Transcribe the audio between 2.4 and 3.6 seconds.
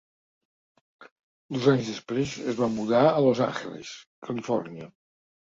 es va mudar a Los